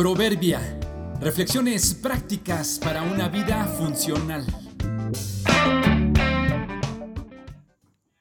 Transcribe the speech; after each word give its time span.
Proverbia. 0.00 0.80
Reflexiones 1.20 1.92
prácticas 1.92 2.80
para 2.82 3.02
una 3.02 3.28
vida 3.28 3.66
funcional. 3.66 4.46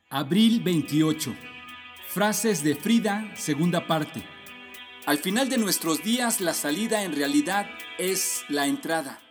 Abril 0.10 0.62
28. 0.62 1.34
Frases 2.10 2.66
de 2.66 2.76
Frida, 2.76 3.32
segunda 3.38 3.88
parte. 3.88 4.26
Al 5.06 5.20
final 5.20 5.48
de 5.48 5.58
nuestros 5.58 6.04
días 6.04 6.42
la 6.42 6.54
salida 6.54 7.04
en 7.04 7.16
realidad 7.16 7.66
es 7.98 8.42
la 8.50 8.68
entrada. 8.68 9.22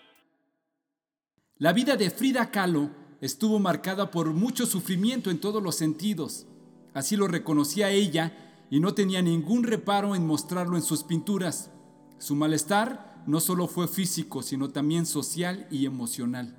La 1.59 1.75
vida 1.75 1.97
de 1.97 2.09
Frida 2.09 2.51
Kahlo 2.51 2.89
estuvo 3.21 3.59
marcada 3.59 4.11
por 4.11 4.33
mucho 4.33 4.65
sufrimiento 4.65 5.31
en 5.31 5.39
todos 5.39 5.63
los 5.63 5.77
sentidos. 5.77 6.47
Así 6.95 7.15
lo 7.15 7.29
reconocía 7.29 7.91
ella 7.91 8.65
y 8.71 8.81
no 8.81 8.95
tenía 8.95 9.21
ningún 9.21 9.65
reparo 9.65 10.15
en 10.17 10.27
mostrarlo 10.27 10.77
en 10.77 10.83
sus 10.83 11.05
pinturas. 11.05 11.73
Su 12.19 12.35
malestar 12.35 13.23
no 13.27 13.41
solo 13.41 13.67
fue 13.67 13.89
físico, 13.89 14.43
sino 14.43 14.71
también 14.71 15.07
social 15.07 15.67
y 15.71 15.87
emocional. 15.87 16.57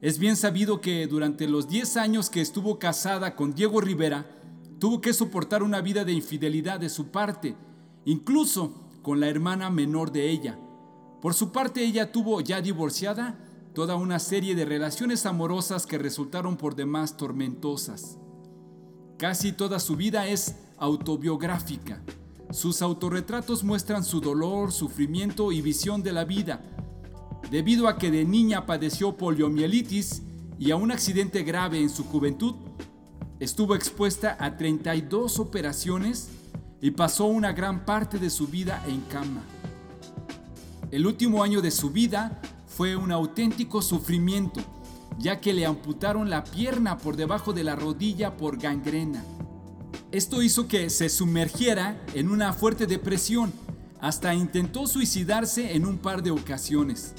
Es 0.00 0.18
bien 0.18 0.36
sabido 0.36 0.80
que 0.80 1.06
durante 1.06 1.48
los 1.48 1.68
10 1.68 1.96
años 1.96 2.30
que 2.30 2.40
estuvo 2.40 2.78
casada 2.78 3.34
con 3.34 3.54
Diego 3.54 3.80
Rivera, 3.80 4.26
tuvo 4.78 5.00
que 5.00 5.12
soportar 5.12 5.62
una 5.62 5.80
vida 5.80 6.04
de 6.04 6.12
infidelidad 6.12 6.78
de 6.78 6.88
su 6.88 7.08
parte, 7.08 7.56
incluso 8.04 8.74
con 9.02 9.20
la 9.20 9.28
hermana 9.28 9.70
menor 9.70 10.12
de 10.12 10.30
ella. 10.30 10.58
Por 11.20 11.34
su 11.34 11.50
parte, 11.50 11.84
ella 11.84 12.12
tuvo, 12.12 12.40
ya 12.40 12.60
divorciada, 12.60 13.44
toda 13.74 13.96
una 13.96 14.18
serie 14.18 14.54
de 14.54 14.64
relaciones 14.64 15.26
amorosas 15.26 15.84
que 15.84 15.98
resultaron 15.98 16.56
por 16.56 16.76
demás 16.76 17.16
tormentosas. 17.16 18.18
Casi 19.18 19.52
toda 19.52 19.80
su 19.80 19.96
vida 19.96 20.28
es 20.28 20.56
autobiográfica. 20.78 22.02
Sus 22.58 22.82
autorretratos 22.82 23.62
muestran 23.62 24.02
su 24.02 24.20
dolor, 24.20 24.72
sufrimiento 24.72 25.52
y 25.52 25.62
visión 25.62 26.02
de 26.02 26.10
la 26.10 26.24
vida. 26.24 26.60
Debido 27.52 27.86
a 27.86 27.98
que 27.98 28.10
de 28.10 28.24
niña 28.24 28.66
padeció 28.66 29.16
poliomielitis 29.16 30.22
y 30.58 30.72
a 30.72 30.76
un 30.76 30.90
accidente 30.90 31.44
grave 31.44 31.80
en 31.80 31.88
su 31.88 32.02
juventud, 32.02 32.56
estuvo 33.38 33.76
expuesta 33.76 34.36
a 34.40 34.56
32 34.56 35.38
operaciones 35.38 36.30
y 36.80 36.90
pasó 36.90 37.26
una 37.26 37.52
gran 37.52 37.84
parte 37.84 38.18
de 38.18 38.28
su 38.28 38.48
vida 38.48 38.82
en 38.88 39.02
cama. 39.02 39.44
El 40.90 41.06
último 41.06 41.44
año 41.44 41.60
de 41.60 41.70
su 41.70 41.90
vida 41.90 42.42
fue 42.66 42.96
un 42.96 43.12
auténtico 43.12 43.82
sufrimiento, 43.82 44.60
ya 45.16 45.40
que 45.40 45.52
le 45.52 45.64
amputaron 45.64 46.28
la 46.28 46.42
pierna 46.42 46.98
por 46.98 47.14
debajo 47.14 47.52
de 47.52 47.62
la 47.62 47.76
rodilla 47.76 48.36
por 48.36 48.58
gangrena. 48.58 49.22
Esto 50.10 50.42
hizo 50.42 50.68
que 50.68 50.88
se 50.88 51.10
sumergiera 51.10 52.02
en 52.14 52.30
una 52.30 52.54
fuerte 52.54 52.86
depresión, 52.86 53.52
hasta 54.00 54.34
intentó 54.34 54.86
suicidarse 54.86 55.74
en 55.74 55.84
un 55.84 55.98
par 55.98 56.22
de 56.22 56.30
ocasiones. 56.30 57.12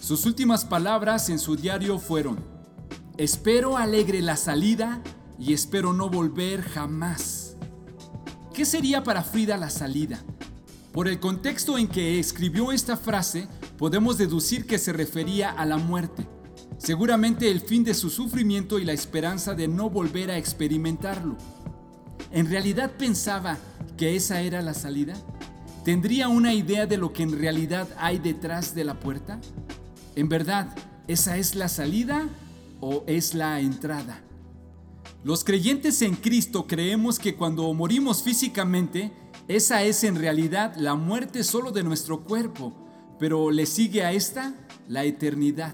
Sus 0.00 0.26
últimas 0.26 0.64
palabras 0.64 1.30
en 1.30 1.38
su 1.38 1.54
diario 1.54 2.00
fueron, 2.00 2.44
espero 3.18 3.76
alegre 3.76 4.20
la 4.20 4.36
salida 4.36 5.00
y 5.38 5.52
espero 5.52 5.92
no 5.92 6.10
volver 6.10 6.62
jamás. 6.62 7.56
¿Qué 8.52 8.64
sería 8.64 9.04
para 9.04 9.22
Frida 9.22 9.56
la 9.56 9.70
salida? 9.70 10.20
Por 10.92 11.06
el 11.06 11.20
contexto 11.20 11.78
en 11.78 11.86
que 11.86 12.18
escribió 12.18 12.72
esta 12.72 12.96
frase, 12.96 13.46
podemos 13.78 14.18
deducir 14.18 14.66
que 14.66 14.78
se 14.78 14.92
refería 14.92 15.50
a 15.50 15.64
la 15.66 15.76
muerte, 15.76 16.26
seguramente 16.78 17.48
el 17.48 17.60
fin 17.60 17.84
de 17.84 17.94
su 17.94 18.10
sufrimiento 18.10 18.80
y 18.80 18.84
la 18.84 18.92
esperanza 18.92 19.54
de 19.54 19.68
no 19.68 19.88
volver 19.88 20.32
a 20.32 20.36
experimentarlo. 20.36 21.36
¿En 22.34 22.50
realidad 22.50 22.90
pensaba 22.98 23.58
que 23.96 24.16
esa 24.16 24.40
era 24.40 24.60
la 24.60 24.74
salida? 24.74 25.14
¿Tendría 25.84 26.26
una 26.26 26.52
idea 26.52 26.84
de 26.84 26.96
lo 26.96 27.12
que 27.12 27.22
en 27.22 27.38
realidad 27.38 27.88
hay 27.96 28.18
detrás 28.18 28.74
de 28.74 28.82
la 28.82 28.98
puerta? 28.98 29.40
¿En 30.16 30.28
verdad 30.28 30.74
esa 31.06 31.36
es 31.36 31.54
la 31.54 31.68
salida 31.68 32.28
o 32.80 33.04
es 33.06 33.34
la 33.34 33.60
entrada? 33.60 34.20
Los 35.22 35.44
creyentes 35.44 36.02
en 36.02 36.16
Cristo 36.16 36.66
creemos 36.66 37.20
que 37.20 37.36
cuando 37.36 37.72
morimos 37.72 38.24
físicamente, 38.24 39.12
esa 39.46 39.84
es 39.84 40.02
en 40.02 40.16
realidad 40.16 40.74
la 40.74 40.96
muerte 40.96 41.44
solo 41.44 41.70
de 41.70 41.84
nuestro 41.84 42.24
cuerpo, 42.24 42.74
pero 43.20 43.52
le 43.52 43.64
sigue 43.64 44.02
a 44.02 44.10
esta 44.10 44.54
la 44.88 45.04
eternidad. 45.04 45.72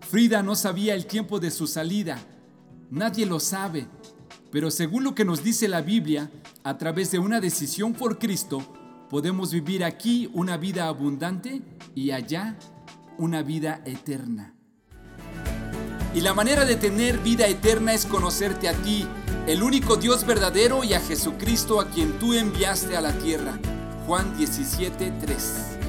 Frida 0.00 0.42
no 0.42 0.54
sabía 0.54 0.94
el 0.94 1.04
tiempo 1.04 1.40
de 1.40 1.50
su 1.50 1.66
salida, 1.66 2.18
nadie 2.90 3.26
lo 3.26 3.38
sabe, 3.38 3.86
pero 4.52 4.70
según 4.70 5.02
lo 5.02 5.14
que 5.14 5.24
nos 5.24 5.42
dice 5.42 5.66
la 5.66 5.80
Biblia, 5.80 6.30
a 6.62 6.76
través 6.76 7.10
de 7.10 7.18
una 7.18 7.40
decisión 7.40 7.94
por 7.94 8.18
Cristo, 8.18 8.62
podemos 9.08 9.50
vivir 9.50 9.82
aquí 9.82 10.30
una 10.34 10.58
vida 10.58 10.88
abundante 10.88 11.62
y 11.94 12.10
allá 12.10 12.58
una 13.16 13.42
vida 13.42 13.80
eterna. 13.86 14.54
Y 16.14 16.20
la 16.20 16.34
manera 16.34 16.66
de 16.66 16.76
tener 16.76 17.18
vida 17.18 17.46
eterna 17.46 17.94
es 17.94 18.04
conocerte 18.04 18.68
a 18.68 18.74
ti, 18.74 19.06
el 19.46 19.62
único 19.62 19.96
Dios 19.96 20.26
verdadero 20.26 20.84
y 20.84 20.92
a 20.92 21.00
Jesucristo 21.00 21.80
a 21.80 21.88
quien 21.88 22.18
tú 22.18 22.34
enviaste 22.34 22.94
a 22.94 23.00
la 23.00 23.12
tierra. 23.12 23.58
Juan 24.06 24.36
17, 24.36 25.14
3. 25.22 25.81